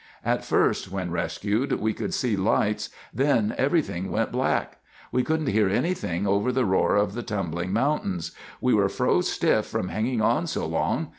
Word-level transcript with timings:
"At 0.25 0.43
first, 0.43 0.91
when 0.91 1.11
rescued, 1.11 1.73
we 1.73 1.93
could 1.93 2.11
see 2.11 2.35
lights, 2.35 2.89
then 3.13 3.53
everything 3.55 4.09
went 4.09 4.31
black. 4.31 4.79
We 5.11 5.21
couldn't 5.23 5.45
hear 5.53 5.69
anything 5.69 6.25
over 6.25 6.51
the 6.51 6.65
roar 6.65 6.95
of 6.95 7.13
the 7.13 7.21
tumbling 7.21 7.71
mountains. 7.71 8.31
We 8.59 8.73
were 8.73 8.89
froze 8.89 9.31
stiff 9.31 9.67
from 9.67 9.89
hanging 9.89 10.19
on 10.19 10.47
so 10.47 10.65
long. 10.65 11.09